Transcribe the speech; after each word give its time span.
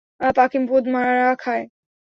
পাখি 0.35 0.57
পোদ 0.69 0.83
মারা 0.87 1.29
খায়। 1.35 1.65